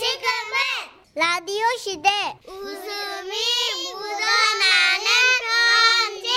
지금은 0.00 0.56
라디오 1.14 1.62
시대 1.78 2.08
웃음이 2.48 3.34
묻어나는 3.92 5.04
편지 5.44 6.32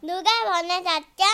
누가 0.00 0.60
보내셨죠? 0.60 1.24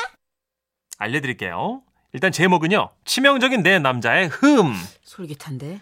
알려드릴게요. 0.96 1.82
일단 2.14 2.32
제목은요. 2.32 2.88
치명적인 3.04 3.62
내 3.62 3.78
남자의 3.78 4.28
흠. 4.28 4.72
솔깃한데. 5.02 5.80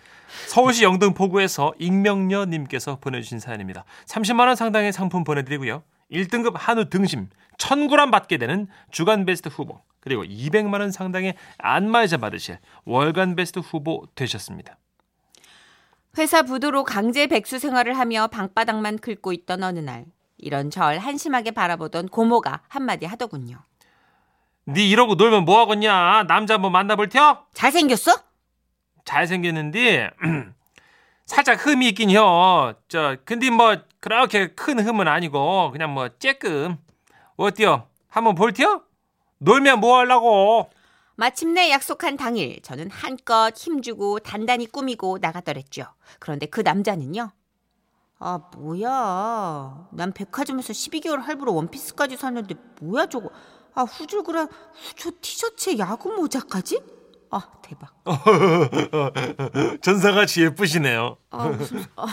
서울시 0.49 0.83
영등포구에서 0.83 1.75
익명녀님께서 1.79 2.99
보내주신 2.99 3.39
사연입니다. 3.39 3.85
30만 4.07 4.49
원 4.49 4.57
상당의 4.57 4.93
상품 4.93 5.23
보내드리고요. 5.23 5.85
1등급 6.11 6.55
한우 6.57 6.91
등심 6.91 7.29
1000g 7.57 8.11
받게 8.11 8.39
되는 8.39 8.67
주간 8.91 9.25
베스트 9.25 9.49
후보 9.49 9.81
그리고 10.01 10.25
200만 10.25 10.81
원 10.81 10.91
상당의 10.91 11.37
안마의자 11.59 12.17
받으실 12.17 12.59
월간 12.85 13.37
베스트 13.37 13.61
후보 13.61 14.09
되셨습니다. 14.17 14.77
회사 16.19 16.43
부도로 16.43 16.83
강제 16.83 17.29
백수 17.29 17.61
생활을 17.61 17.97
하며 17.97 18.27
방바닥만 18.27 18.99
긁고 18.99 19.33
있던 19.33 19.63
어느 19.63 19.79
날 19.79 20.05
이런 20.37 20.71
절 20.71 20.99
한심하게 20.99 21.53
바라보던 21.53 22.09
고모가 22.09 22.63
한마디 22.69 23.07
하더군요. 23.07 23.59
네 24.65 24.87
이러고 24.87 25.15
놀면 25.15 25.45
뭐하겠냐 25.45 26.25
남자 26.25 26.55
한번 26.55 26.73
만나볼 26.73 27.09
테요? 27.09 27.47
잘생겼어? 27.55 28.13
잘생겼는데 29.05 30.11
살짝 31.25 31.65
흠이 31.65 31.89
있긴 31.91 32.11
혀. 32.11 32.75
저 32.89 33.17
근데 33.25 33.51
뭐 33.51 33.77
그렇게 34.01 34.49
큰 34.49 34.81
흠은 34.81 35.07
아니고 35.07 35.71
그냥 35.71 35.95
뭐 35.95 36.09
쬐끔. 36.09 36.79
어때요? 37.37 37.87
한번 38.09 38.35
볼테요? 38.35 38.83
놀면 39.39 39.79
뭐 39.79 39.99
하려고? 39.99 40.69
마침내 41.19 41.69
약속한 41.73 42.17
당일 42.17 42.63
저는 42.63 42.93
한껏 42.93 43.53
힘주고 43.57 44.21
단단히 44.21 44.67
꾸미고 44.67 45.19
나가더랬죠. 45.21 45.85
그런데 46.21 46.47
그 46.47 46.61
남자는요. 46.61 47.33
아 48.21 48.39
뭐야. 48.57 49.89
난 49.91 50.13
백화점에서 50.13 50.73
12개월 50.73 51.21
할부로 51.21 51.57
원피스까지 51.57 52.17
샀는데 52.17 52.55
뭐야 52.81 53.07
저거. 53.07 53.31
아 53.75 53.83
후줄그라 53.83 54.47
후조 54.73 55.11
티셔츠에 55.21 55.79
야구 55.79 56.11
모자까지? 56.13 56.81
아 57.33 57.51
대박. 57.63 57.93
전사같이 59.83 60.45
예쁘시네요. 60.45 61.17
아 61.31 61.49
무슨 61.49 61.85
아, 61.97 62.07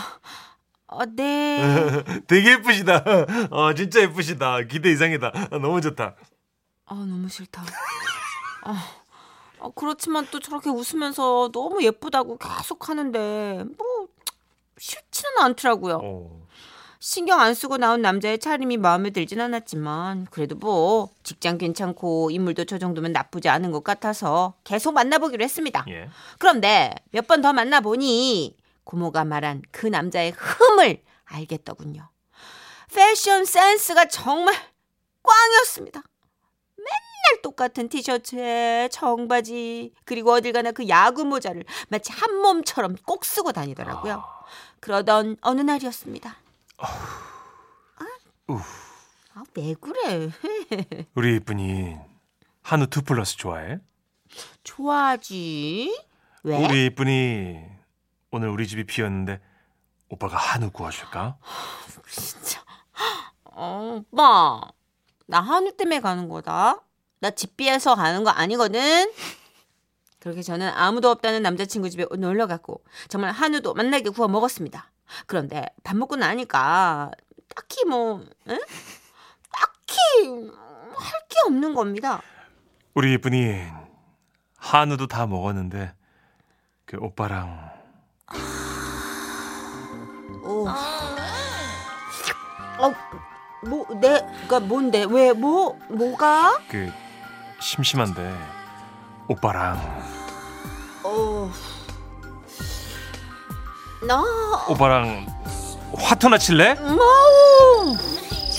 아 0.88 1.06
네. 1.14 1.62
되게 2.26 2.54
예쁘시다. 2.54 3.04
어, 3.52 3.72
진짜 3.72 4.00
예쁘시다. 4.00 4.62
기대 4.62 4.90
이상이다. 4.90 5.30
아, 5.32 5.58
너무 5.58 5.80
좋다. 5.80 6.16
아 6.86 6.94
너무 6.94 7.28
싫다. 7.28 7.62
아, 8.66 9.02
아, 9.60 9.70
그렇지만 9.74 10.26
또 10.30 10.40
저렇게 10.40 10.70
웃으면서 10.70 11.50
너무 11.52 11.82
예쁘다고 11.82 12.38
계속 12.38 12.88
하는데 12.88 13.64
뭐 13.78 14.08
싫지는 14.78 15.38
않더라고요. 15.42 16.00
어. 16.02 16.46
신경 16.98 17.40
안 17.40 17.54
쓰고 17.54 17.76
나온 17.76 18.02
남자의 18.02 18.38
차림이 18.38 18.78
마음에 18.78 19.10
들진 19.10 19.40
않았지만 19.40 20.26
그래도 20.30 20.56
뭐 20.56 21.10
직장 21.22 21.56
괜찮고 21.58 22.30
인물도 22.30 22.64
저 22.64 22.78
정도면 22.78 23.12
나쁘지 23.12 23.48
않은 23.48 23.70
것 23.70 23.84
같아서 23.84 24.54
계속 24.64 24.92
만나보기로 24.92 25.44
했습니다. 25.44 25.84
예. 25.88 26.08
그런데 26.38 26.94
몇 27.12 27.26
번 27.28 27.42
더 27.42 27.52
만나보니 27.52 28.56
고모가 28.84 29.24
말한 29.24 29.62
그 29.70 29.86
남자의 29.86 30.32
흠을 30.32 31.02
알겠더군요. 31.26 32.08
패션 32.94 33.44
센스가 33.44 34.06
정말 34.06 34.54
꽝이었습니다. 35.22 36.02
맨날 37.26 37.42
똑같은 37.42 37.88
티셔츠에 37.88 38.88
청바지 38.92 39.92
그리고 40.04 40.32
어딜 40.32 40.52
가나 40.52 40.70
그 40.70 40.88
야구 40.88 41.24
모자를 41.24 41.64
마치 41.88 42.12
한 42.12 42.36
몸처럼 42.36 42.96
꼭 43.04 43.24
쓰고 43.24 43.52
다니더라고요. 43.52 44.24
그러던 44.80 45.36
어느 45.40 45.60
날이었습니다. 45.60 46.36
우. 48.48 48.58
아, 49.34 49.42
왜 49.56 49.74
그래? 49.74 50.30
우리 51.14 51.36
이쁜이 51.36 51.96
한우 52.62 52.86
two 52.86 53.02
plus 53.02 53.36
좋아해? 53.36 53.80
좋아하지? 54.62 56.04
왜? 56.44 56.64
우리 56.64 56.86
이쁜이 56.86 57.60
오늘 58.30 58.48
우리 58.48 58.68
집이 58.68 58.84
비었는데 58.84 59.40
오빠가 60.08 60.36
한우 60.36 60.70
구워줄까? 60.70 61.38
진짜. 62.08 62.62
어, 63.44 64.00
오빠. 64.00 64.60
나 65.26 65.40
한우 65.40 65.76
때문에 65.76 66.00
가는 66.00 66.28
거다. 66.28 66.85
나 67.20 67.30
집 67.30 67.56
비해서 67.56 67.94
가는 67.94 68.24
거 68.24 68.30
아니거든. 68.30 69.10
그렇게 70.20 70.42
저는 70.42 70.68
아무도 70.68 71.08
없다는 71.10 71.42
남자친구 71.42 71.88
집에 71.90 72.04
놀러 72.18 72.46
갔고 72.46 72.82
정말 73.08 73.30
한우도 73.32 73.74
만나게 73.74 74.10
구워 74.10 74.28
먹었습니다. 74.28 74.90
그런데 75.26 75.64
밥 75.84 75.96
먹고 75.96 76.16
나니까 76.16 77.10
딱히 77.54 77.84
뭐, 77.84 78.24
응? 78.48 78.58
딱히 79.52 80.50
할 80.96 81.26
게 81.28 81.40
없는 81.46 81.74
겁니다. 81.74 82.22
우리 82.94 83.12
이쁜이 83.14 83.62
한우도 84.56 85.06
다 85.06 85.26
먹었는데 85.26 85.92
그 86.86 86.96
오빠랑 86.98 87.70
오. 90.42 90.66
어, 92.78 92.92
뭐, 93.68 93.86
내가 94.00 94.60
뭔데? 94.60 95.04
왜, 95.08 95.32
뭐, 95.32 95.78
뭐가? 95.88 96.58
그 96.68 96.90
심심한데 97.60 98.36
오빠랑 99.28 99.78
어. 101.04 101.50
나, 104.06 104.22
오빠랑 104.68 105.26
화투나 105.94 106.38
칠래? 106.38 106.74
마우! 106.74 107.96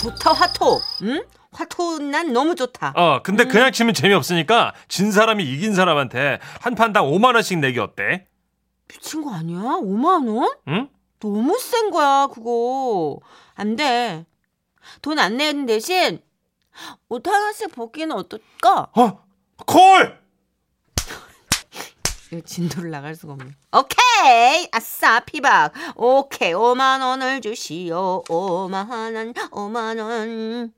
좋다, 0.01 0.33
화토. 0.33 0.79
응? 1.03 1.23
화토 1.51 1.99
난 1.99 2.33
너무 2.33 2.55
좋다. 2.55 2.93
어, 2.95 3.21
근데 3.23 3.45
그냥 3.45 3.71
치면 3.71 3.93
재미없으니까 3.93 4.73
진 4.87 5.11
사람이 5.11 5.43
이긴 5.43 5.73
사람한테 5.75 6.39
한 6.61 6.75
판당 6.75 7.05
5만 7.05 7.35
원씩 7.35 7.59
내기 7.59 7.79
어때? 7.79 8.25
미친 8.87 9.23
거 9.23 9.33
아니야? 9.33 9.57
5만 9.59 10.27
원? 10.35 10.49
응? 10.69 10.89
너무 11.19 11.57
센 11.59 11.91
거야, 11.91 12.27
그거. 12.33 13.19
안 13.55 13.75
돼. 13.75 14.25
돈 15.01 15.19
안 15.19 15.37
내는 15.37 15.65
대신 15.65 16.19
옷 17.09 17.25
하나씩 17.27 17.71
벗기는 17.71 18.15
어떨까? 18.15 18.87
어? 18.95 19.23
콜! 19.65 20.19
이거 22.31 22.41
진도를 22.45 22.91
나갈 22.91 23.15
수가 23.15 23.33
없네. 23.33 23.51
오케이! 23.75 24.67
아싸, 24.71 25.19
피박. 25.21 25.73
오케이, 25.95 26.53
5만 26.53 27.01
원을 27.01 27.41
주시오. 27.41 28.23
5만 28.27 28.89
원, 28.91 29.33
5만 29.33 29.99
원. 29.99 30.73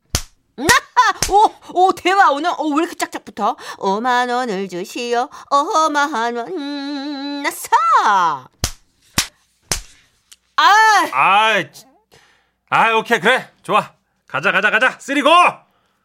나하! 0.56 1.20
오, 1.32 1.54
오, 1.74 1.92
대박. 1.94 2.32
오늘, 2.34 2.52
오, 2.58 2.74
왜 2.74 2.84
이렇게 2.84 2.96
짝짝부터? 2.96 3.56
5만 3.78 4.30
원을 4.32 4.70
주시오. 4.70 5.30
5만 5.50 6.38
원. 6.38 7.44
나싸! 7.44 7.70
아! 10.56 11.10
아, 11.14 11.64
아, 12.70 12.94
오케이, 12.98 13.20
그래. 13.20 13.50
좋아. 13.64 13.94
가자, 14.28 14.52
가자, 14.52 14.70
가자. 14.70 15.00
three고! 15.00 15.30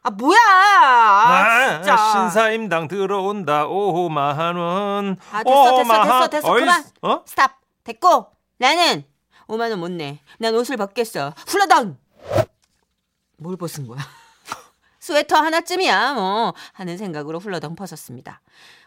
아, 0.07 0.11
뭐야! 0.11 0.39
아, 0.39 1.75
진짜. 1.83 1.97
신사임당 2.13 2.89
들어온다. 2.89 3.67
5만 3.67 4.57
원. 4.57 5.17
아, 5.33 5.43
됐어, 5.43 5.77
됐어, 5.79 5.83
됐어, 5.83 6.21
원. 6.21 6.31
됐어. 6.31 6.53
어이, 6.53 6.61
그만. 6.61 6.85
어? 7.03 7.23
스탑. 7.27 7.59
됐고, 7.85 8.27
나는 8.59 9.05
5만 9.49 9.71
원 9.71 9.79
못 9.81 9.91
내. 9.91 10.21
난 10.39 10.55
옷을 10.55 10.77
벗겠어. 10.77 11.33
훌라당! 11.47 11.97
뭘 13.39 13.57
벗은 13.57 13.87
거야? 13.87 13.99
스웨터 15.01 15.37
하나쯤이야, 15.37 16.13
뭐. 16.15 16.53
하는 16.75 16.99
생각으로 16.99 17.39
훌러덩 17.39 17.75
벗었습니다. 17.75 18.43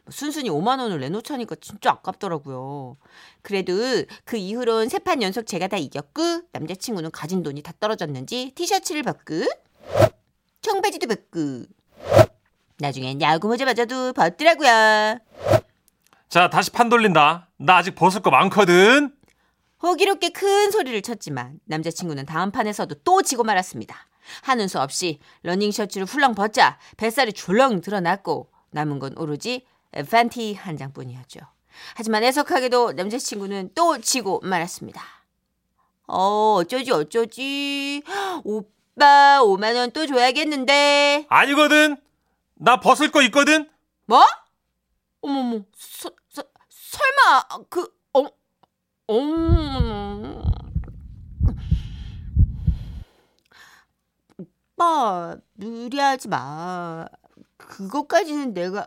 뭐 0.05 0.11
순순히 0.11 0.49
5만 0.51 0.79
원을 0.79 0.99
내놓자니까 0.99 1.55
진짜 1.61 1.89
아깝더라고요. 1.91 2.95
그래도 3.41 3.73
그 4.23 4.37
이후로는 4.37 4.89
세판 4.89 5.23
연속 5.23 5.47
제가 5.47 5.67
다 5.67 5.77
이겼고, 5.77 6.41
남자친구는 6.51 7.09
가진 7.09 7.41
돈이 7.41 7.63
다 7.63 7.73
떨어졌는지 7.79 8.51
티셔츠를 8.55 9.01
벗고, 9.01 9.33
청바지도 10.67 11.07
벗고, 11.07 11.63
나중엔 12.79 13.21
야구 13.21 13.47
모자 13.47 13.63
맞아도 13.63 14.11
벗더라고요. 14.11 15.19
자, 16.27 16.49
다시 16.49 16.71
판 16.71 16.89
돌린다. 16.89 17.49
나 17.57 17.77
아직 17.77 17.95
벗을 17.95 18.21
거 18.21 18.29
많거든. 18.31 19.15
호기롭게 19.81 20.29
큰 20.29 20.69
소리를 20.71 21.01
쳤지만 21.01 21.59
남자친구는 21.65 22.25
다음 22.25 22.51
판에서도 22.51 22.93
또 23.05 23.21
지고 23.21 23.43
말았습니다. 23.43 23.95
하는 24.41 24.67
수 24.67 24.81
없이 24.81 25.19
러닝 25.43 25.71
셔츠를 25.71 26.05
훌렁 26.05 26.35
벗자 26.35 26.77
뱃살이 26.97 27.31
출렁 27.31 27.79
드러났고 27.79 28.51
남은 28.71 28.99
건 28.99 29.13
오로지 29.17 29.65
팬티 30.11 30.53
한 30.53 30.75
장뿐이었죠. 30.75 31.39
하지만 31.95 32.23
애석하게도 32.25 32.93
남자친구는 32.93 33.69
또 33.73 33.99
지고 33.99 34.41
말았습니다. 34.43 35.01
어, 36.07 36.55
어쩌지 36.59 36.91
어쩌지. 36.91 38.03
오빠 38.43 38.76
5만 39.05 39.75
원 39.75 39.91
또 39.91 40.05
줘야겠는데. 40.07 41.27
아니거든. 41.29 41.97
나 42.55 42.79
벗을 42.79 43.11
거 43.11 43.21
있거든. 43.23 43.69
뭐? 44.05 44.23
어머머, 45.21 45.59
서, 45.75 46.09
서, 46.29 46.43
설마 46.69 47.63
그 47.69 47.87
어, 48.13 48.25
어머. 49.07 50.43
오빠, 54.37 55.35
무리하지 55.55 56.27
마. 56.27 57.05
그것까지는 57.57 58.53
내가 58.53 58.85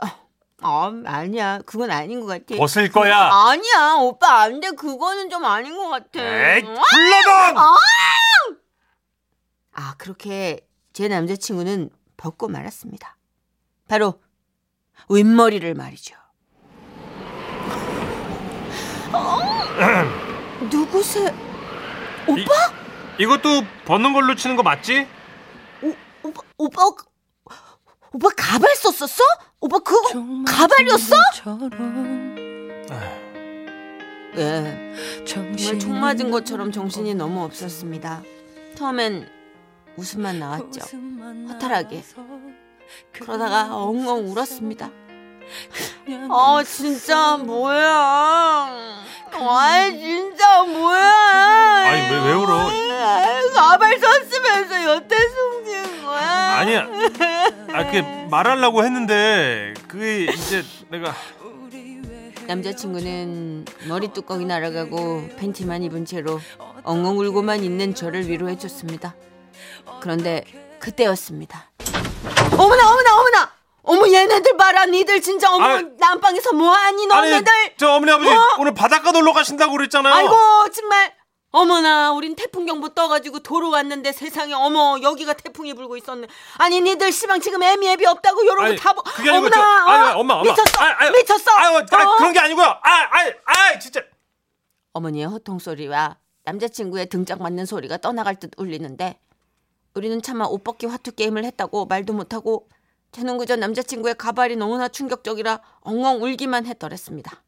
아, 0.62 0.92
아니야. 1.06 1.58
그건 1.66 1.90
아닌 1.90 2.20
것 2.20 2.26
같아. 2.26 2.56
벗을 2.56 2.90
거야. 2.90 3.30
아니야. 3.32 3.96
오빠 4.00 4.40
안 4.42 4.60
돼. 4.60 4.70
그거는 4.70 5.28
좀 5.30 5.44
아닌 5.44 5.76
것 5.76 5.88
같아. 5.88 6.20
에이, 6.22 6.62
굴러던! 6.62 7.56
아, 7.58 7.76
그렇게 9.96 10.66
제 10.92 11.08
남자친구는 11.08 11.90
벗고 12.16 12.48
말았습니다. 12.48 13.16
바로 13.88 14.20
윗머리를 15.08 15.74
말이죠. 15.74 16.14
어? 19.12 19.38
누구세? 20.70 21.34
오빠? 22.26 22.52
이것도 23.18 23.62
벗는 23.84 24.12
걸로 24.12 24.34
치는 24.34 24.56
거 24.56 24.62
맞지? 24.62 25.06
오, 25.82 25.94
오빠, 26.22 26.42
오빠, 26.58 26.86
오빠 28.12 28.28
가발 28.36 28.74
썼었어? 28.76 29.22
오빠 29.60 29.78
그거 29.80 30.44
가발이었어? 30.46 31.16
예, 34.36 35.24
정말 35.26 35.78
총 35.78 36.00
맞은 36.00 36.30
것처럼 36.30 36.70
정신이 36.72 37.14
너무 37.14 37.42
없었습니다. 37.44 38.22
처음엔 38.76 39.39
웃음만 40.00 40.38
나왔죠. 40.38 40.80
허탈하게. 41.50 42.02
그러다가 43.12 43.76
엉엉 43.76 44.30
울었습니다. 44.30 44.90
아 46.30 46.62
진짜 46.64 47.36
뭐야? 47.36 47.86
아 49.32 49.90
진짜 49.90 50.62
뭐야? 50.64 51.12
아니, 51.86 52.00
왜- 52.10 52.24
왜 52.26 52.32
울어? 52.32 52.70
가발 53.54 53.98
썼으면서 53.98 54.84
여태 54.84 55.16
숨긴 55.28 56.04
거야? 56.04 56.58
아니야. 56.58 56.88
아, 57.72 57.84
그게 57.84 58.02
말하려고 58.30 58.82
했는데 58.84 59.74
그게 59.86 60.24
이제 60.32 60.62
내가 60.88 61.12
남자친구는 62.46 63.64
머리 63.88 64.08
뚜껑이 64.08 64.44
날아가고 64.46 65.28
팬티만 65.36 65.82
입은 65.84 66.04
채로 66.04 66.40
엉엉 66.82 67.18
울고만 67.18 67.62
있는 67.62 67.94
저를 67.94 68.26
위로해줬습니다. 68.28 69.14
그런데 70.00 70.44
그때였습니다. 70.80 71.70
어머나 72.56 72.90
어머나 72.90 73.16
어머나! 73.18 73.52
어머 73.82 74.06
얘네들 74.12 74.56
봐라 74.56 74.84
니들 74.86 75.20
진짜 75.22 75.52
어머 75.52 75.64
아, 75.64 75.82
난방에서 75.98 76.52
뭐하니 76.52 77.06
너네들 77.06 77.52
아니, 77.52 77.72
저 77.78 77.92
어머니 77.92 78.12
아버지 78.12 78.30
어? 78.30 78.56
오늘 78.58 78.74
바닷가 78.74 79.10
놀러 79.10 79.32
가신다고 79.32 79.72
그랬잖아요. 79.72 80.12
아이고 80.12 80.36
정말 80.72 81.14
어머나 81.50 82.12
우린 82.12 82.36
태풍경보 82.36 82.90
떠가지고 82.90 83.40
도로 83.40 83.70
왔는데 83.70 84.12
세상에 84.12 84.52
어머 84.54 84.98
여기가 85.02 85.32
태풍이 85.32 85.74
불고 85.74 85.96
있었네 85.96 86.28
아니 86.58 86.80
니들 86.80 87.10
시방 87.10 87.40
지금 87.40 87.62
애미 87.62 87.88
애비 87.88 88.06
없다고 88.06 88.46
요러고 88.46 88.62
아니, 88.62 88.76
다 88.76 88.92
보- 88.92 89.02
그게 89.02 89.30
아니고 89.30 89.46
어머나 89.46 89.56
저, 89.56 89.62
아니, 89.90 90.10
어? 90.10 90.18
엄마 90.18 90.34
엄마 90.34 90.42
미쳤어 90.50 90.80
아, 90.80 90.96
아유, 90.98 91.10
미쳤어 91.12 91.50
아, 91.50 91.78
어? 91.80 92.16
그런 92.18 92.32
게 92.32 92.38
아니고요. 92.38 92.64
아, 92.66 92.78
아, 92.82 93.32
아, 93.46 93.78
진짜. 93.80 94.00
어머니의 94.92 95.26
호통 95.26 95.58
소리와 95.58 96.18
남자친구의 96.44 97.08
등짝 97.08 97.42
맞는 97.42 97.66
소리가 97.66 97.96
떠나갈 97.96 98.36
듯 98.36 98.52
울리는데 98.56 99.18
우리는 99.94 100.20
차마 100.22 100.44
옷 100.44 100.62
벗기 100.62 100.86
화투 100.86 101.12
게임을 101.12 101.44
했다고 101.44 101.86
말도 101.86 102.12
못하고 102.12 102.68
저는 103.12 103.38
그저 103.38 103.56
남자친구의 103.56 104.14
가발이 104.14 104.56
너무나 104.56 104.88
충격적이라 104.88 105.60
엉엉 105.80 106.22
울기만 106.22 106.66
했더랬습니다. 106.66 107.42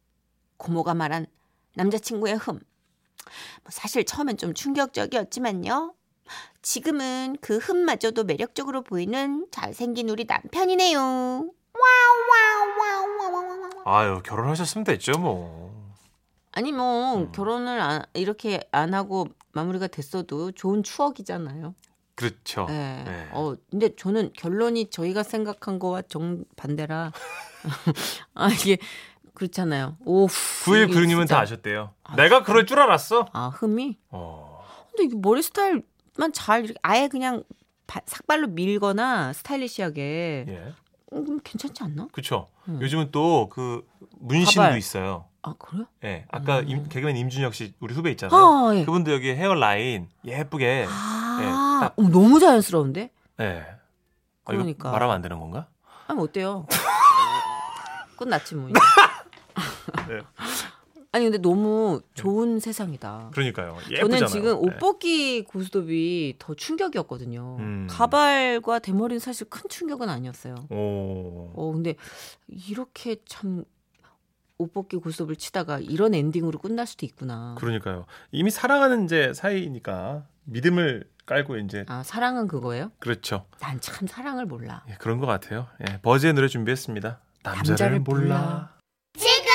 고모가 0.57 0.95
말한 0.95 1.27
남자친구의 1.75 2.37
흠. 2.37 2.55
뭐 2.55 3.71
사실 3.71 4.05
처음엔 4.05 4.37
좀 4.37 4.55
충격적이었지만요. 4.55 5.95
지금은 6.63 7.37
그 7.41 7.59
흠마저도 7.59 8.25
매력적으로 8.25 8.83
보이는 8.83 9.47
잘생긴 9.51 10.09
우리 10.09 10.25
남편이네요. 10.25 11.51
아유, 13.85 14.23
결혼하셨으면 14.25 14.85
됐죠, 14.85 15.13
뭐. 15.19 15.73
아니 16.53 16.71
뭐 16.71 17.17
음. 17.17 17.33
결혼을 17.33 17.81
안, 17.81 18.05
이렇게 18.15 18.61
안 18.73 18.95
하고 18.95 19.27
마무리가 19.53 19.87
됐어도 19.87 20.53
좋은 20.53 20.83
추억이잖아요. 20.83 21.75
그렇죠. 22.31 22.67
네. 22.69 23.03
네. 23.05 23.29
어, 23.33 23.55
근데 23.71 23.95
저는 23.97 24.33
결론이 24.35 24.91
저희가 24.91 25.23
생각한 25.23 25.79
거와 25.79 26.03
정 26.03 26.45
반대라. 26.57 27.13
아, 28.35 28.49
이게 28.49 28.79
그렇잖아요. 29.35 29.97
오, 30.05 30.27
9196님은 30.27 31.29
다 31.29 31.41
아셨대요. 31.41 31.91
내가 32.17 32.43
그럴 32.43 32.67
줄 32.67 32.79
알았어. 32.81 33.27
아, 33.33 33.49
흠이? 33.49 33.99
어. 34.11 34.65
근데 34.91 35.05
이게 35.05 35.17
머리 35.21 35.43
스타일만 35.43 36.33
잘 36.33 36.65
이렇게 36.65 36.79
아예 36.83 37.09
그냥 37.09 37.43
바- 37.87 38.01
삭발로 38.07 38.49
밀거나 38.49 39.33
스타일리시하게 39.33 40.45
예. 40.49 40.73
음, 41.15 41.41
괜찮지 41.43 41.83
않나? 41.83 42.09
그렇죠. 42.13 42.49
음. 42.69 42.79
요즘은 42.81 43.11
또 43.11 43.49
그 43.51 43.87
문신도 44.21 44.61
가발. 44.63 44.79
있어요. 44.79 45.27
아, 45.43 45.55
그래요? 45.59 45.87
예. 46.05 46.25
아까 46.31 46.61
음. 46.61 46.69
임, 46.69 46.89
개그맨 46.89 47.17
임준혁 47.17 47.55
씨 47.55 47.75
우리 47.81 47.95
후배 47.95 48.11
있잖아요. 48.13 48.39
아, 48.41 48.73
예. 48.77 48.85
그분도 48.85 49.13
여기 49.13 49.31
헤어라인 49.31 50.09
예쁘게 50.25 50.87
아, 50.89 51.22
딱- 51.81 51.95
어, 51.99 52.03
너무 52.03 52.39
자연스러운데? 52.41 53.11
예. 53.41 53.45
아, 54.45 54.53
이거 54.53 54.59
그러니까. 54.63 54.91
말하면 54.91 55.15
안 55.17 55.23
되는 55.23 55.39
건가? 55.39 55.69
아니 56.07 56.21
어때요? 56.21 56.67
끝났지 58.17 58.55
뭐. 58.55 58.69
네. 60.09 60.21
아니 61.15 61.25
근데 61.27 61.37
너무 61.39 62.01
좋은 62.15 62.59
세상이다. 62.59 63.31
그러니까 63.35 63.65
예쁘잖아요. 63.91 64.01
저는 64.09 64.27
지금 64.29 64.57
옷 64.59 64.73
예. 64.73 64.79
벗기 64.79 65.45
고스톱이 65.45 66.37
더 66.39 66.55
충격이었거든요. 66.55 67.57
음. 67.61 67.87
가발과 67.91 68.79
대머리는 68.79 69.19
사실 69.21 69.49
큰 69.51 69.69
충격은 69.69 70.09
아니었어요. 70.09 70.55
오. 70.71 71.51
어 71.55 71.73
근데 71.73 71.95
이렇게 72.49 73.17
참 73.27 73.65
옷 74.59 74.73
벗기 74.73 74.97
고스톱을 74.97 75.35
치다가 75.37 75.81
이런 75.81 76.15
엔딩으로 76.15 76.61
끝날 76.61 76.87
수도 76.87 77.05
있구나. 77.05 77.57
그러니까요. 77.59 78.05
이미 78.31 78.49
사랑하는 78.51 79.07
이제 79.07 79.33
사이니까 79.35 80.25
믿음을 80.45 81.05
깔고 81.27 81.57
이제 81.59 81.85
아 81.89 82.03
사랑은 82.03 82.49
그거예요? 82.49 82.91
그렇죠. 82.99 83.47
난 83.61 83.81
참 83.81 84.07
사랑을 84.09 84.45
몰라. 84.47 84.85
예, 84.89 84.95
그런 84.99 85.19
것 85.19 85.27
같아요. 85.27 85.69
예, 85.89 86.01
버즈의 86.03 86.33
노래 86.35 86.49
준비했습니다. 86.49 87.21
남자를, 87.43 87.69
남자를 87.69 88.01
몰라. 88.01 88.21
몰라. 88.39 88.73
지금은 89.19 89.49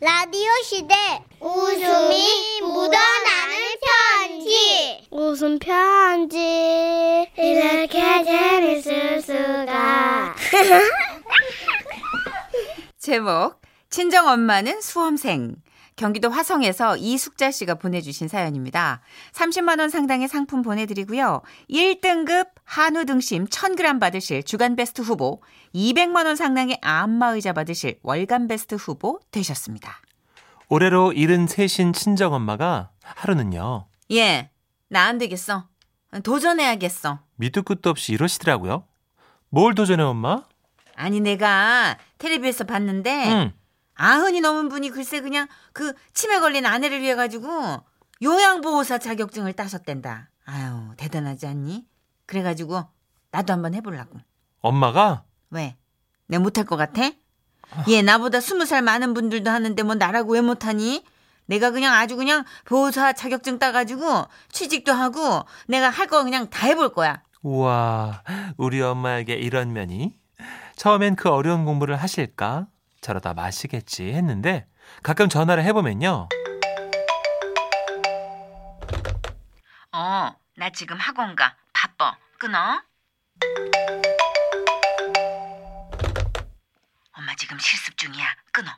라디오 0.00 0.50
시대 0.62 0.94
웃음이 1.40 2.60
묻어나는 2.60 3.56
편지 4.18 5.06
웃음 5.10 5.58
편지 5.58 6.36
이렇게 7.36 8.24
재밌을 8.24 9.22
수가 9.22 10.34
제목 12.98 13.60
친정 13.90 14.28
엄마는 14.28 14.80
수험생 14.80 15.56
경기도 15.96 16.28
화성에서 16.28 16.96
이숙자 16.96 17.50
씨가 17.52 17.74
보내주신 17.76 18.26
사연입니다. 18.28 19.00
30만 19.32 19.78
원 19.78 19.90
상당의 19.90 20.26
상품 20.28 20.62
보내드리고요. 20.62 21.42
1등급 21.70 22.48
한우 22.64 23.04
등심 23.04 23.46
1000g 23.46 24.00
받으실 24.00 24.42
주간 24.42 24.74
베스트 24.74 25.02
후보, 25.02 25.40
200만 25.74 26.26
원 26.26 26.34
상당의 26.36 26.78
안마의자 26.82 27.52
받으실 27.52 27.98
월간 28.02 28.48
베스트 28.48 28.74
후보 28.74 29.20
되셨습니다. 29.30 30.00
올해로 30.68 31.12
73신 31.12 31.94
친정엄마가 31.94 32.90
하루는요. 33.02 33.86
예, 34.12 34.50
나 34.88 35.04
안 35.06 35.18
되겠어. 35.18 35.68
도전해야겠어. 36.22 37.20
밑도 37.36 37.62
끝도 37.62 37.90
없이 37.90 38.12
이러시더라고요. 38.12 38.84
뭘 39.50 39.74
도전해 39.74 40.02
엄마? 40.02 40.42
아니 40.96 41.20
내가 41.20 41.98
텔레비에서 42.18 42.64
봤는데 42.64 43.32
응. 43.32 43.52
아흔이 43.96 44.40
넘은 44.40 44.68
분이 44.68 44.90
글쎄 44.90 45.20
그냥 45.20 45.46
그 45.72 45.92
치매 46.12 46.40
걸린 46.40 46.66
아내를 46.66 47.00
위해 47.00 47.14
가지고 47.14 47.82
요양보호사 48.22 48.98
자격증을 48.98 49.52
따셨댄다. 49.54 50.30
아유 50.46 50.90
대단하지 50.96 51.46
않니? 51.46 51.86
그래가지고 52.26 52.84
나도 53.30 53.52
한번 53.52 53.74
해보려고. 53.74 54.18
엄마가 54.60 55.24
왜? 55.50 55.76
내 56.26 56.38
못할 56.38 56.64
것 56.64 56.76
같아? 56.76 57.02
얘 57.88 58.02
나보다 58.02 58.40
스무 58.40 58.64
살 58.66 58.82
많은 58.82 59.14
분들도 59.14 59.50
하는데 59.50 59.82
뭐 59.82 59.94
나라고 59.94 60.32
왜 60.32 60.40
못하니? 60.40 61.04
내가 61.46 61.70
그냥 61.70 61.92
아주 61.94 62.16
그냥 62.16 62.44
보호사 62.64 63.12
자격증 63.12 63.58
따가지고 63.58 64.24
취직도 64.50 64.92
하고 64.92 65.44
내가 65.68 65.90
할 65.90 66.06
거 66.08 66.22
그냥 66.24 66.48
다 66.48 66.66
해볼 66.66 66.94
거야. 66.94 67.22
우와 67.42 68.22
우리 68.56 68.80
엄마에게 68.80 69.34
이런 69.34 69.72
면이 69.74 70.16
처음엔 70.76 71.16
그 71.16 71.28
어려운 71.28 71.64
공부를 71.66 71.96
하실까 71.96 72.68
저러다 73.04 73.34
마시겠지 73.34 74.14
했는데 74.14 74.66
가끔 75.02 75.28
전화를 75.28 75.62
해보면요 75.64 76.26
어, 79.92 80.34
나 80.56 80.70
지금 80.70 80.96
학원 80.96 81.36
가. 81.36 81.54
바빠. 81.72 82.16
끊어. 82.38 82.82
엄마 87.12 87.36
지금 87.36 87.58
실습 87.58 87.96
중이야. 87.96 88.24
끊어. 88.50 88.72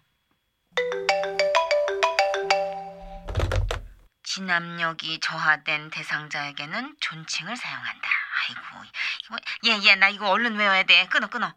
진압력이 4.24 5.20
저하된 5.20 5.88
대상자에게는 5.90 6.96
존칭을 7.00 7.56
사용한다. 7.56 8.08
아이고, 8.48 8.90
이거 9.24 9.36
얘, 9.66 9.88
얘, 9.88 9.94
나 9.94 10.10
이거 10.10 10.28
얼른 10.28 10.56
외워야 10.56 10.82
돼. 10.82 11.06
끊어, 11.06 11.28
끊어. 11.28 11.54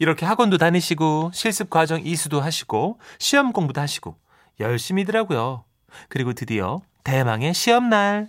이렇게 0.00 0.24
학원도 0.24 0.56
다니시고 0.56 1.30
실습 1.34 1.68
과정 1.68 2.00
이수도 2.02 2.40
하시고 2.40 2.98
시험 3.18 3.52
공부도 3.52 3.82
하시고 3.82 4.16
열심히더라고요. 4.58 5.64
그리고 6.08 6.32
드디어 6.32 6.80
대망의 7.04 7.52
시험 7.52 7.90
날. 7.90 8.28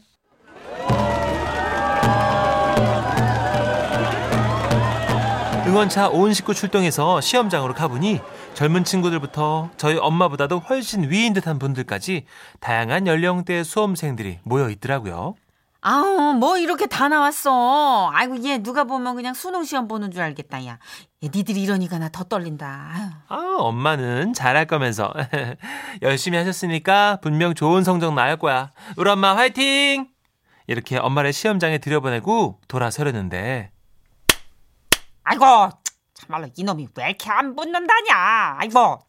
응원차 5.66 6.10
온 6.10 6.34
식구 6.34 6.54
출동해서 6.54 7.22
시험장으로 7.22 7.74
가보니 7.74 8.20
젊은 8.54 8.84
친구들부터 8.84 9.70
저희 9.78 9.98
엄마보다도 9.98 10.60
훨씬 10.60 11.10
위인 11.10 11.32
듯한 11.32 11.58
분들까지 11.58 12.26
다양한 12.60 13.08
연령대의 13.08 13.64
수험생들이 13.64 14.40
모여 14.44 14.70
있더라고요. 14.70 15.36
아우, 15.84 16.34
뭐 16.36 16.58
이렇게 16.60 16.86
다 16.86 17.08
나왔어. 17.08 18.12
아이고, 18.14 18.44
얘 18.44 18.60
누가 18.60 18.84
보면 18.84 19.16
그냥 19.16 19.34
수능 19.34 19.64
시험 19.64 19.88
보는 19.88 20.12
줄 20.12 20.22
알겠다, 20.22 20.64
야. 20.68 20.78
얘 21.24 21.30
니들이 21.34 21.62
이러니까 21.64 21.98
나 21.98 22.10
더 22.10 22.24
떨린다. 22.24 22.68
아유. 22.94 23.10
아, 23.30 23.56
엄마는 23.58 24.34
잘할 24.34 24.68
거면서 24.68 25.12
열심히 26.04 26.38
하셨으니까 26.38 27.18
분명 27.24 27.56
좋은 27.56 27.84
성적 27.84 28.14
나올 28.14 28.38
거야. 28.38 28.72
우리 28.96 29.10
엄마 29.10 29.36
화이팅! 29.36 30.08
이렇게 30.68 30.98
엄마를 30.98 31.34
시험장에 31.34 31.80
들여보내고 31.80 32.60
돌아서려는데 32.68 33.72
아이고, 35.24 35.46
참말로 36.14 36.48
이놈이 36.56 36.88
왜 36.96 37.06
이렇게 37.10 37.30
안 37.32 37.56
붙는다냐. 37.56 38.58
아이고. 38.60 39.00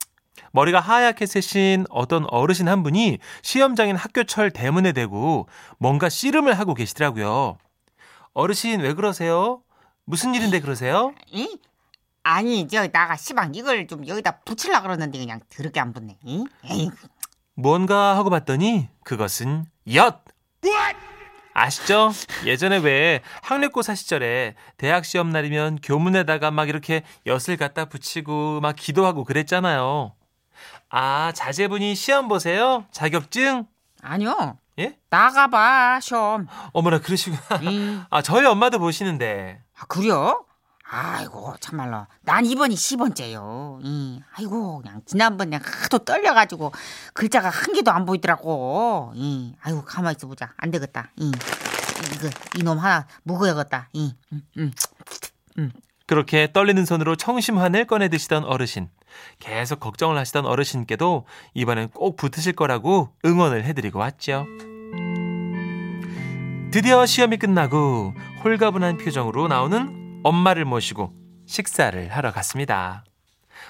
머리가 0.53 0.81
하얗게 0.81 1.27
새신 1.27 1.87
어떤 1.91 2.27
어르신 2.29 2.69
한 2.69 2.83
분이 2.83 3.19
시험장인 3.43 3.97
학교철 3.97 4.51
대문에 4.51 4.93
대고 4.93 5.49
뭔가 5.79 6.09
씨름을 6.09 6.59
하고 6.59 6.75
계시더라고요. 6.75 7.59
어르신 8.35 8.81
왜 8.81 8.95
그러세요? 8.95 9.62
무슨 10.05 10.35
일인데 10.35 10.61
그러세요? 10.61 11.15
이? 11.27 11.59
아니, 12.25 12.69
저, 12.69 12.87
나가 12.89 13.17
시방 13.17 13.55
이걸 13.55 13.87
좀 13.87 14.07
여기다 14.07 14.41
붙일라 14.41 14.83
그러는데 14.83 15.19
그냥 15.19 15.41
더럽게 15.49 15.81
안 15.81 15.93
붙네. 15.93 16.19
이? 16.25 16.45
에이, 16.65 16.91
뭔가 17.55 18.17
하고 18.17 18.31
봤더니 18.31 18.89
그것은 19.05 19.67
엿! 19.95 20.23
아시죠? 21.55 22.12
예전에 22.47 22.79
왜 22.79 23.21
학력고사 23.43 23.95
시절에 23.95 24.55
대학 24.79 25.05
시험 25.05 25.31
날이면 25.31 25.81
교문에다가 25.83 26.51
막 26.51 26.69
이렇게 26.69 27.03
엿을 27.27 27.57
갖다 27.59 27.85
붙이고 27.87 28.61
막 28.61 28.75
기도하고 28.75 29.25
그랬잖아요. 29.25 30.15
아, 30.90 31.33
자제분이 31.35 31.95
시험 31.95 32.28
보세요? 32.28 32.85
자격증? 32.90 33.66
아니요. 34.02 34.59
예? 34.78 34.99
나가봐, 35.11 36.00
시험. 36.00 36.47
어머나, 36.73 37.00
그러시구나. 37.00 37.40
이. 37.62 38.00
아, 38.11 38.23
저희 38.23 38.47
엄마도 38.47 38.78
보시는데. 38.78 39.62
아, 39.78 39.85
그래요? 39.87 40.45
아이고, 40.85 41.54
참말로. 41.61 42.07
난 42.21 42.45
이번이 42.45 42.75
10번째요. 42.75 43.81
이, 43.83 44.21
아이고, 44.35 44.83
그냥 44.83 45.00
지난번에 45.07 45.59
하도 45.62 45.99
떨려가지고 45.99 46.73
글자가 47.14 47.49
한 47.49 47.73
개도 47.73 47.90
안 47.90 48.04
보이더라고. 48.04 49.12
이, 49.14 49.54
아이고, 49.62 49.85
가만히 49.85 50.16
있어보자. 50.16 50.52
안 50.59 50.71
되겠다. 50.71 51.11
이, 51.16 51.33
이거, 52.14 52.28
이놈 52.59 52.78
하나 52.78 53.07
먹어야겠다. 53.23 53.88
이, 53.95 54.14
음, 54.33 54.73
음. 55.59 55.73
그렇게 56.07 56.52
떨리는 56.52 56.85
손으로 56.85 57.16
청심환을 57.16 57.87
꺼내 57.87 58.09
드시던 58.09 58.45
어르신. 58.45 58.90
계속 59.38 59.81
걱정을 59.81 60.16
하시던 60.19 60.47
어르신께도 60.47 61.26
이번엔 61.54 61.90
꼭 61.90 62.16
붙으실 62.16 62.54
거라고 62.54 63.11
응원을 63.25 63.64
해드리고 63.64 63.99
왔죠. 63.99 64.47
드디어 66.71 67.04
시험이 67.04 67.37
끝나고 67.37 68.14
홀가분한 68.45 68.97
표정으로 68.97 69.49
나오는 69.49 70.21
엄마를 70.25 70.64
모시고 70.64 71.12
식사를 71.47 72.09
하러 72.11 72.33
갔습니다. 72.33 73.04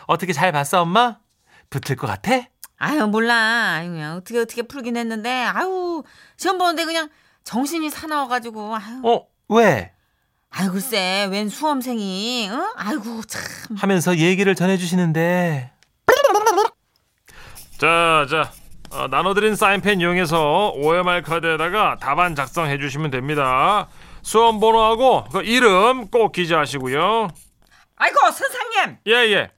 어떻게 0.06 0.32
잘 0.32 0.52
봤어, 0.52 0.82
엄마? 0.82 1.18
붙을 1.70 1.96
것 1.96 2.06
같아? 2.06 2.42
아유, 2.78 3.06
몰라. 3.06 3.76
아유, 3.78 4.16
어떻게 4.16 4.38
어떻게 4.38 4.62
풀긴 4.62 4.96
했는데, 4.96 5.30
아유, 5.30 6.02
시험 6.36 6.58
보는데 6.58 6.84
그냥 6.84 7.08
정신이 7.44 7.90
사나워가지고, 7.90 8.76
아유. 8.76 9.02
어, 9.04 9.26
왜? 9.48 9.92
아유, 10.54 10.70
글쎄, 10.70 11.26
웬 11.30 11.48
수험생이, 11.48 12.48
응? 12.50 12.72
아이고, 12.76 13.22
참. 13.22 13.42
하면서 13.76 14.16
얘기를 14.16 14.54
전해주시는데 14.54 15.70
자, 17.78 18.26
자. 18.30 18.52
어, 18.90 19.08
나눠드린 19.08 19.56
사인펜 19.56 20.00
이용해서 20.02 20.72
OMR 20.76 21.22
카드에다가 21.22 21.96
답안 21.98 22.34
작성해 22.34 22.76
주시면 22.78 23.10
됩니다. 23.10 23.88
수험 24.20 24.60
번호하고 24.60 25.24
그 25.32 25.40
이름 25.42 26.08
꼭 26.10 26.32
기재하시고요. 26.32 27.28
아이고, 27.96 28.18
선생님! 28.30 28.98
예, 29.06 29.12
예. 29.32 29.50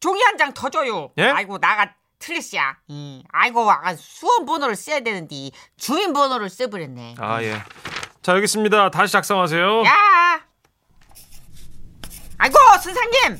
종이 0.00 0.20
한 0.22 0.36
장 0.36 0.52
더 0.52 0.68
줘요. 0.68 1.10
예? 1.18 1.26
아이고 1.30 1.58
나가 1.58 1.94
틀렸이야. 2.18 2.76
이, 2.88 3.22
아이고 3.30 3.70
아까 3.70 3.94
수험 3.94 4.44
번호를 4.44 4.74
써야 4.76 5.00
되는데 5.00 5.50
주민 5.76 6.12
번호를 6.12 6.50
써버렸네. 6.50 7.14
아, 7.18 7.40
예. 7.42 7.54
자, 8.24 8.32
여기 8.32 8.44
있습니다. 8.44 8.90
다시 8.90 9.12
작성하세요. 9.12 9.82
야! 9.84 10.40
아이고 12.38 12.56
선생님 12.82 13.38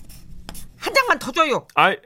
한 0.76 0.94
장만 0.94 1.18
더 1.18 1.32
줘요. 1.32 1.66
아, 1.74 1.96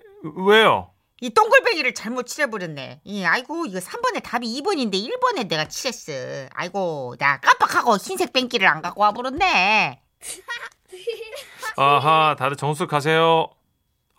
왜요? 0.47 0.93
이 1.21 1.31
동글뱅이를 1.31 1.93
잘못 1.95 2.29
칠해버렸네. 2.29 3.01
이 3.03 3.25
아이고 3.25 3.67
이거 3.67 3.81
3번에 3.81 4.23
답이 4.23 4.47
2번인데 4.63 4.95
1번에 4.95 5.49
내가 5.49 5.65
칠했어. 5.65 6.13
아이고 6.55 7.17
나 7.19 7.41
깜빡하고 7.41 7.97
흰색 7.97 8.33
뱅기를 8.33 8.69
안 8.69 8.81
갖고 8.81 9.03
와버렸네. 9.03 10.01
아하, 11.77 12.37
다들 12.39 12.57
정숙하세요. 12.57 13.51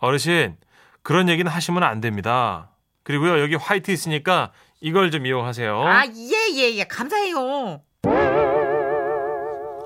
어르신, 0.00 0.58
그런 1.02 1.30
얘기는 1.30 1.50
하시면 1.50 1.82
안 1.82 2.02
됩니다. 2.02 2.72
그리고요, 3.04 3.40
여기 3.40 3.54
화이트 3.54 3.90
있으니까 3.90 4.52
이걸 4.82 5.10
좀 5.10 5.24
이용하세요. 5.24 5.82
아 5.82 6.04
예예예 6.06 6.84
감사해요. 6.84 7.80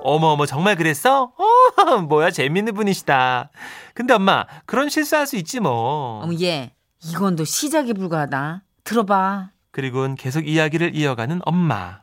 어머, 0.07 0.27
어머, 0.29 0.45
정말 0.45 0.77
그랬어? 0.77 1.33
어, 1.35 1.97
뭐야, 2.07 2.31
재밌는 2.31 2.75
분이시다. 2.75 3.49
근데 3.95 4.13
엄마, 4.13 4.45
그런 4.67 4.91
실수할 4.91 5.27
수 5.27 5.37
있지 5.37 5.61
뭐. 5.61 6.21
어머 6.23 6.35
얘 6.43 6.75
이건 7.03 7.37
또 7.37 7.45
시작에 7.45 7.95
불과하다. 7.95 8.65
들어봐. 8.85 9.51
그리고는 9.71 10.15
계속 10.17 10.47
이야기를 10.47 10.95
이어가는 10.95 11.41
엄마. 11.47 12.03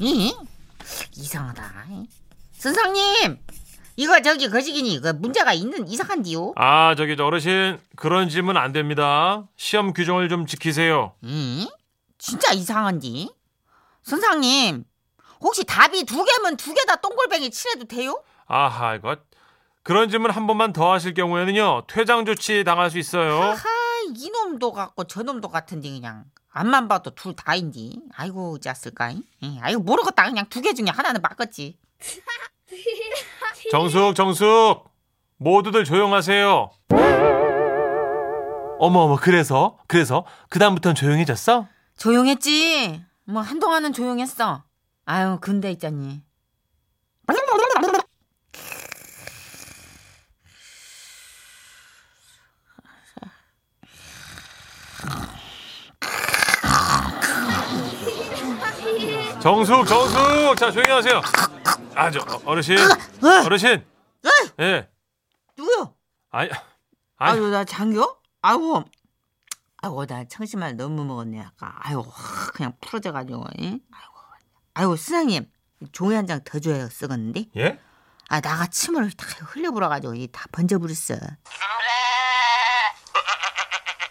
이? 0.00 0.34
이상하다. 1.16 1.62
선생님, 2.58 3.38
이거 3.96 4.20
저기 4.22 4.50
거시기니 4.50 5.00
그 5.00 5.08
문제가 5.10 5.52
있는 5.52 5.86
이상한디요? 5.86 6.54
아, 6.56 6.96
저기 6.96 7.16
저 7.16 7.24
어르신 7.26 7.78
그런 7.94 8.28
질문 8.28 8.56
안 8.56 8.72
됩니다. 8.72 9.44
시험 9.56 9.92
규정을 9.92 10.28
좀 10.28 10.46
지키세요. 10.46 11.14
이? 11.22 11.68
진짜 12.18 12.52
이상한디? 12.52 13.30
선생님, 14.02 14.84
혹시 15.40 15.64
답이 15.64 16.04
두 16.04 16.24
개면 16.24 16.56
두 16.56 16.72
개다 16.74 16.96
동글뱅이 16.96 17.50
칠해도 17.50 17.84
돼요? 17.86 18.22
아하, 18.46 18.94
이거 18.94 19.16
그런 19.82 20.08
질문 20.10 20.30
한 20.30 20.46
번만 20.46 20.72
더 20.72 20.92
하실 20.92 21.14
경우에는요. 21.14 21.84
퇴장 21.88 22.24
조치 22.24 22.64
당할 22.64 22.90
수 22.90 22.98
있어요. 22.98 23.40
하하, 23.40 23.64
이놈도 24.16 24.72
같고 24.72 25.04
저놈도 25.04 25.48
같은데 25.48 25.90
그냥 25.90 26.24
앞만 26.50 26.88
봐도 26.88 27.14
둘 27.14 27.36
다인디. 27.36 28.00
아이고 28.16 28.58
짰을까? 28.58 29.10
이? 29.10 29.58
아이고 29.60 29.82
모르겠다. 29.82 30.24
그냥 30.24 30.46
두 30.48 30.60
개 30.62 30.72
중에 30.74 30.86
하나는 30.88 31.20
맞겠지. 31.20 31.78
정숙, 33.70 34.14
정숙. 34.14 34.84
모두들 35.38 35.84
조용하세요. 35.84 36.70
어머, 38.78 39.00
어머, 39.00 39.16
그래서? 39.16 39.78
그래서? 39.86 40.24
그 40.48 40.58
다음부터는 40.58 40.94
조용해졌어? 40.94 41.66
조용했지. 41.98 43.02
뭐 43.24 43.40
한동안은 43.42 43.92
조용했어. 43.92 44.62
아유 45.06 45.38
근데 45.40 45.70
있잖니. 45.70 46.22
정숙, 59.40 59.86
정숙. 59.86 60.56
자, 60.56 60.70
조용히 60.70 60.90
하세요. 60.90 61.20
아, 61.94 62.10
저 62.10 62.20
어, 62.20 62.40
어르신. 62.44 62.76
어르신. 63.44 63.84
예. 64.60 64.88
누구요? 65.56 65.94
아니. 66.30 66.50
아니. 67.16 67.38
아유 67.38 67.48
나 67.50 67.64
장교? 67.64 68.16
아이고 68.42 68.84
아이고 69.82 70.06
나 70.06 70.24
청심환 70.24 70.76
너무 70.76 71.04
먹었네 71.04 71.40
아까 71.40 71.74
확 72.10 72.52
그냥 72.54 72.72
풀어져가지고 72.80 73.44
잉? 73.58 73.80
아이고 73.92 74.15
아이고 74.76 74.96
선생님 74.96 75.46
종이 75.92 76.14
한 76.14 76.26
장 76.26 76.40
더 76.44 76.58
줘야 76.58 76.88
쓰겠는데 76.88 77.46
예? 77.56 77.78
아 78.28 78.40
나가 78.40 78.66
침을 78.66 79.10
다 79.12 79.26
흘려불어가지고 79.46 80.14
이다 80.14 80.44
번져버렸어 80.52 81.16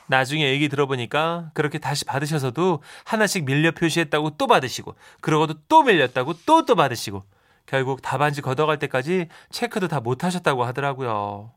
나중에 0.07 0.48
얘기 0.50 0.69
들어보니까 0.69 1.50
그렇게 1.55 1.79
다시 1.79 2.05
받으셔서도 2.05 2.81
하나씩 3.05 3.45
밀려 3.45 3.72
표시했다고 3.72 4.38
또 4.38 4.45
받으시고 4.48 4.95
그러고도 5.22 5.55
또 5.67 5.84
밀렸다고 5.84 6.34
또또 6.45 6.75
받으시고 6.75 7.24
결국 7.65 8.01
답안지 8.03 8.41
걷어갈 8.43 8.77
때까지 8.77 9.27
체크도 9.50 9.88
다 9.88 10.00
못 10.00 10.24
하셨다고 10.24 10.63
하더라고요. 10.65 11.51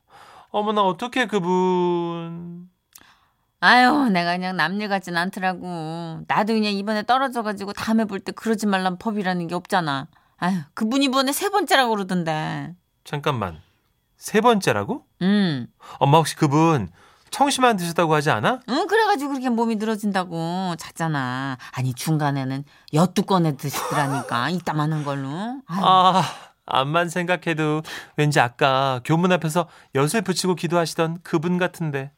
어머나 0.50 0.82
어떻게 0.82 1.26
그분 1.26 2.70
아유, 3.60 4.08
내가 4.10 4.32
그냥 4.36 4.56
남일 4.56 4.88
같진 4.88 5.16
않더라고. 5.16 6.20
나도 6.28 6.52
그냥 6.54 6.72
이번에 6.72 7.02
떨어져가지고 7.04 7.72
다음에 7.72 8.04
볼 8.04 8.20
때 8.20 8.32
그러지 8.32 8.66
말란 8.66 8.98
법이라는 8.98 9.46
게 9.48 9.54
없잖아. 9.54 10.06
아유, 10.38 10.58
그분 10.74 11.02
이번에 11.02 11.32
세 11.32 11.48
번째라고 11.48 11.90
그러던데. 11.90 12.74
잠깐만 13.04 13.58
세 14.16 14.40
번째라고? 14.40 15.04
음. 15.22 15.66
엄마 15.98 16.18
혹시 16.18 16.36
그분 16.36 16.88
청심환 17.30 17.76
드셨다고 17.76 18.14
하지 18.14 18.30
않아? 18.30 18.60
응, 18.68 18.86
그래가지고 18.86 19.30
그렇게 19.30 19.48
몸이 19.50 19.76
늘어진다고 19.76 20.76
잤잖아. 20.78 21.58
아니, 21.72 21.92
중간에는 21.94 22.64
엿도 22.94 23.22
꺼내 23.22 23.56
드시더라니까. 23.56 24.50
이따만한 24.50 25.04
걸로. 25.04 25.28
아유, 25.66 25.80
아 25.82 26.22
암만 26.66 27.08
생각해도 27.08 27.82
왠지 28.16 28.38
아까 28.40 29.00
교문 29.04 29.32
앞에서 29.32 29.68
엿을 29.94 30.22
붙이고 30.22 30.54
기도하시던 30.54 31.18
그분 31.22 31.58
같은데 31.58 32.12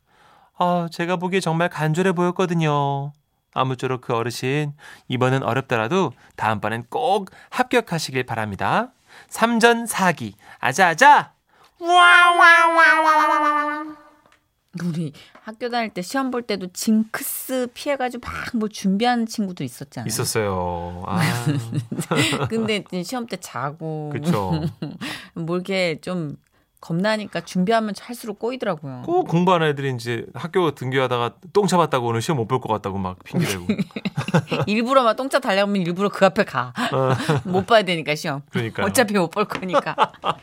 아 0.63 0.89
제가 0.93 1.17
보기에 1.17 1.41
정말 1.41 1.71
간절해 1.71 2.13
보였거든요. 2.13 3.13
아무쪼록 3.55 4.03
그 4.03 4.15
어르신 4.15 4.75
이번은 5.09 5.43
어렵더라도 5.43 6.13
다음번엔 6.37 6.85
꼭 6.91 7.31
합격하시길 7.49 8.25
바랍니다. 8.27 8.93
삼전 9.29 9.87
사기 9.87 10.35
아자아자 10.61 11.33
우리 14.85 15.13
학교 15.43 15.69
다닐 15.71 15.89
때 15.95 16.03
시험 16.03 16.31
볼 16.31 16.43
때도 16.43 16.69
징크스 16.75 17.69
피해가지고 17.73 18.21
막 18.25 18.55
뭐 18.55 18.69
준비하는 18.69 19.25
친구도 19.27 19.65
있었잖아요. 19.65 20.07
있었어요. 20.07 21.03
아 21.07 21.21
근데 22.51 22.85
시험 23.03 23.27
때 23.27 23.39
자고. 23.39 24.11
그쵸. 24.13 24.61
뭐 25.35 25.57
이렇게 25.57 25.99
좀 26.03 26.37
겁나니까 26.81 27.41
준비하면 27.43 27.95
할수록 28.01 28.39
꼬이더라고요. 28.39 29.03
꼭 29.05 29.29
공부하는 29.29 29.69
애들이 29.69 29.93
이제 29.95 30.25
학교 30.35 30.71
등교하다가 30.75 31.35
똥 31.53 31.67
잡았다고 31.67 32.07
오늘 32.07 32.23
시험 32.23 32.39
못 32.39 32.47
볼 32.49 32.61
것 32.61 32.69
같다고 32.69 32.99
막 32.99 33.23
핑계대고 33.25 33.67
일부러 34.67 35.03
막 35.03 35.15
똥차 35.15 35.39
달려오면 35.41 35.83
일부러 35.83 36.09
그 36.09 36.25
앞에 36.27 36.45
가. 36.45 36.73
못 37.45 37.67
봐야 37.67 37.83
되니까 37.83 38.15
시험. 38.15 38.43
그러니까 38.51 38.85
어차피 38.85 39.15
못 39.15 39.31
볼 39.31 39.45
거니까. 39.45 39.95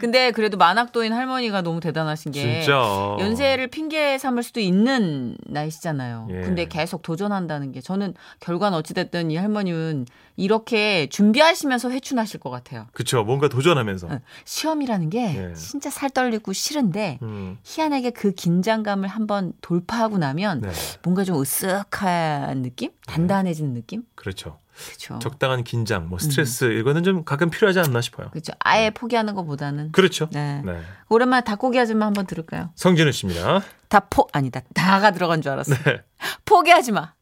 근데 0.00 0.30
그래도 0.30 0.56
만학도인 0.56 1.12
할머니가 1.12 1.62
너무 1.62 1.80
대단하신 1.80 2.32
게 2.32 2.62
진짜 2.62 2.74
연세를 3.18 3.66
핑계 3.68 4.18
삼을 4.18 4.42
수도 4.42 4.60
있는 4.60 5.36
나이시잖아요. 5.46 6.28
예. 6.30 6.40
근데 6.42 6.66
계속 6.66 7.02
도전한다는 7.02 7.72
게 7.72 7.80
저는 7.80 8.14
결과는 8.40 8.78
어찌됐든 8.78 9.30
이 9.30 9.36
할머니는 9.36 10.06
이렇게 10.36 11.06
준비하시면서 11.08 11.90
회춘하실 11.90 12.40
것 12.40 12.50
같아요. 12.50 12.86
그쵸 12.92 13.22
뭔가 13.24 13.48
도전하면서 13.48 14.08
응. 14.10 14.20
시험이라는 14.44 15.10
게 15.10 15.50
예. 15.50 15.54
진짜 15.70 15.88
살 15.88 16.10
떨리고 16.10 16.52
싫은데 16.52 17.18
음, 17.22 17.58
희한하게 17.62 18.10
그 18.10 18.32
긴장감을 18.32 19.08
한번 19.08 19.52
돌파하고 19.60 20.18
나면 20.18 20.62
네 20.62 20.70
뭔가 21.02 21.22
좀 21.24 21.36
으쓱한 21.36 22.58
느낌? 22.62 22.90
단단해지는 23.06 23.74
느낌? 23.74 24.02
그렇죠. 24.16 24.58
그렇죠. 24.86 25.18
적당한 25.18 25.62
긴장, 25.62 26.08
뭐 26.08 26.18
스트레스 26.18 26.64
이거는 26.72 27.02
좀 27.04 27.24
가끔 27.24 27.50
필요하지 27.50 27.80
않나 27.80 28.00
싶어요. 28.00 28.30
그렇죠. 28.30 28.52
아예 28.60 28.90
포기하는 28.90 29.34
것보다는 29.34 29.92
그렇죠. 29.92 30.28
네. 30.32 30.62
네. 30.64 30.80
오랜만에 31.10 31.44
닭고기 31.44 31.78
아줌마 31.78 32.06
한번 32.06 32.26
들을까요? 32.26 32.70
성진우 32.76 33.12
씨입니다. 33.12 33.60
다 33.88 34.00
포 34.10 34.26
아니다. 34.32 34.62
다가 34.74 35.10
들어간 35.10 35.42
줄 35.42 35.52
알았어. 35.52 35.74
네. 35.84 36.02
포기하지 36.46 36.92
마. 36.92 37.12